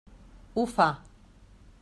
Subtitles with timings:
[0.55, 0.89] Ho fa.